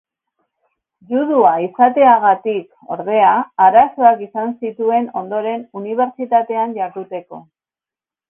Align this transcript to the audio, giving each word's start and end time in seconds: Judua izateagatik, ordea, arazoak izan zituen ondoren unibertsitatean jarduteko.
Judua 1.09 1.49
izateagatik, 1.65 2.63
ordea, 2.95 3.35
arazoak 3.67 4.25
izan 4.27 4.55
zituen 4.65 5.07
ondoren 5.23 5.63
unibertsitatean 5.83 6.75
jarduteko. 6.81 7.43